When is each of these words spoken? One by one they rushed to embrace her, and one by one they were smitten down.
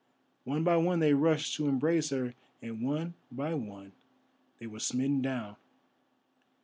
One 0.45 0.63
by 0.63 0.77
one 0.77 0.97
they 0.97 1.13
rushed 1.13 1.53
to 1.57 1.67
embrace 1.67 2.09
her, 2.09 2.33
and 2.59 2.81
one 2.81 3.13
by 3.31 3.53
one 3.53 3.91
they 4.57 4.65
were 4.65 4.79
smitten 4.79 5.21
down. 5.21 5.57